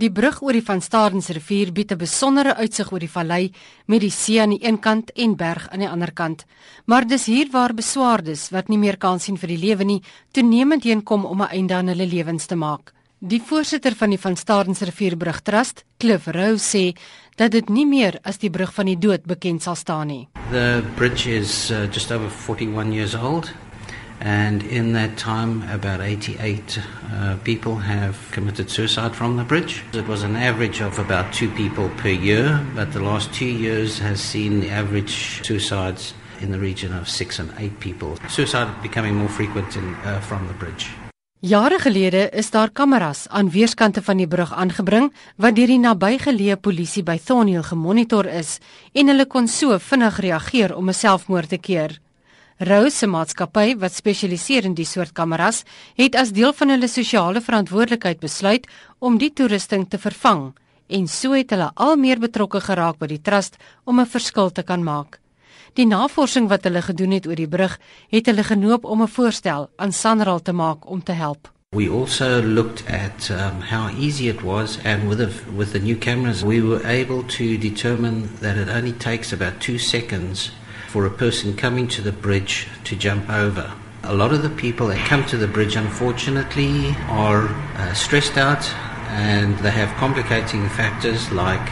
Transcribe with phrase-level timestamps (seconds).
[0.00, 3.52] Die brug oor die Van Stadensrivier bied 'n besondere uitsig oor die vallei
[3.86, 6.46] met die see aan die een kant en berg aan die ander kant.
[6.86, 10.02] Maar dis hier waar beswaardes wat nie meer kans sien vir die lewe nie,
[10.32, 12.92] toenemend heenkom om 'n einde aan hulle lewens te maak.
[13.18, 16.96] Die voorsitter van die Van Stadensrivierbrug Trust, Cliff Rowe, sê
[17.36, 20.28] dat dit nie meer as die brug van die dood bekend sal staan nie.
[20.50, 23.52] The bridge is uh, just over 41 years old.
[24.20, 26.78] And in that time, about 88
[27.12, 29.82] uh, people have committed suicide from the bridge.
[29.94, 33.98] It was an average of about two people per year, but the last two years
[33.98, 38.18] has seen the average suicides in the region of six and eight people.
[38.28, 40.90] Suicide becoming more frequent in, uh, from the bridge.
[41.42, 45.06] Jare gelede is daar kameras aan weerskante van die brug aangebring
[45.36, 48.58] wat deur die nabygeleë polisie by Thornhill gemonitor is
[48.92, 51.96] en hulle kon so vinnig reageer om 'n selfmoord te keer.
[52.60, 55.62] Rose se maatskappy wat spesialiseer in die soort kameras,
[55.96, 58.66] het as deel van hulle sosiale verantwoordelikheid besluit
[59.00, 60.50] om die toerusting te vervang
[60.92, 64.62] en so het hulle al meer betrokke geraak by die trust om 'n verskil te
[64.62, 65.20] kan maak.
[65.72, 67.78] Die navorsing wat hulle gedoen het oor die brug,
[68.10, 71.48] het hulle genoop om 'n voorstel aan Sanral te maak om te help.
[71.72, 75.96] We also looked at um, how easy it was, and with the, with the new
[75.96, 80.50] cameras, we were able to determine that it only takes about two seconds
[80.90, 83.72] for a person coming to the bridge to jump over.
[84.02, 88.68] A lot of the people that come to the bridge, unfortunately, are uh, stressed out
[89.10, 91.64] and they have complicating factors like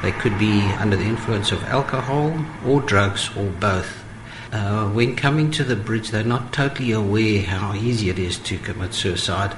[0.00, 2.32] they could be under the influence of alcohol
[2.64, 4.04] or drugs or both.
[4.52, 8.58] Uh, when coming to the bridge, they're not totally aware how easy it is to
[8.58, 9.56] commit suicide.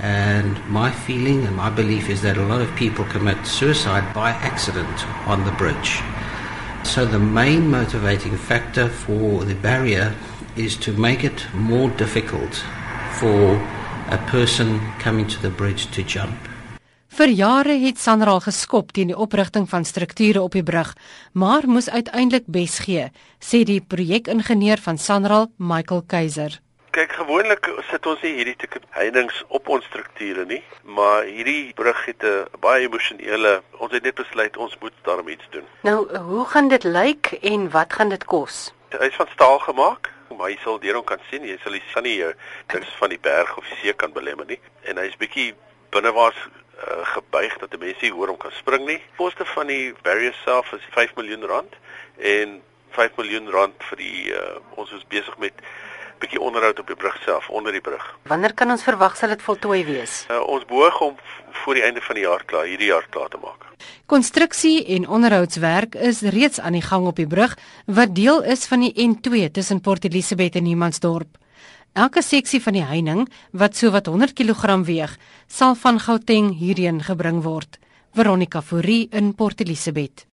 [0.00, 4.30] And my feeling and my belief is that a lot of people commit suicide by
[4.30, 6.00] accident on the bridge.
[6.90, 10.12] So the main motivating factor for the barrier
[10.56, 12.64] is to make it more difficult
[13.12, 13.54] for
[14.10, 16.48] a person coming to the bridge to jump.
[17.14, 20.90] Vir jare het Sanral geskop teen die oprigting van strukture op die brug,
[21.32, 26.58] maar moes uiteindelik besgee, sê die projekingenieur van Sanral, Michael Keiser.
[26.90, 31.98] Kyk, gewoonlik sit ons nie hierdie tipe heininge op ons strukture nie, maar hierdie brug
[32.04, 33.62] het 'n baie emosionele.
[33.78, 35.66] Ons het net besluit ons moet daarmee iets doen.
[35.82, 38.72] Nou, hoe gaan dit lyk en wat gaan dit kos?
[38.88, 41.82] Hy is van staal gemaak, maar jy sal deur hom kan sien, jy sal die
[41.92, 42.32] sunny jou
[42.66, 44.60] dinges van die berg of die see kan belemmer nie.
[44.82, 45.54] En hy's bietjie
[45.90, 46.40] binnewaars
[46.88, 49.02] uh, gebuig dat mense hoor hom kan spring nie.
[49.16, 51.74] Koste van die barrier self is 5 miljoen rand
[52.18, 55.54] en 5 miljoen rand vir die uh, ons is besig met
[56.20, 58.04] bietjie onderhoud op die brug self, onder die brug.
[58.28, 60.24] Wanneer kan ons verwag sal dit voltooi wees?
[60.30, 61.16] Uh, ons behoog om
[61.64, 63.66] voor die einde van die jaar klaar, hierdie jaar klaar te maak.
[64.10, 68.84] Konstruksie en onderhoudswerk is reeds aan die gang op die brug wat deel is van
[68.84, 71.38] die N2 tussen Port Elizabeth en Humansdorp.
[71.92, 75.16] Elke seksie van die heining wat sowat 100 kg weeg,
[75.48, 77.80] sal van Gauteng hierheen gebring word.
[78.14, 80.26] Veronica Fourie in Port Elizabeth.